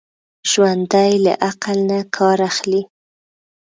[0.49, 2.81] ژوندي له عقل نه کار اخلي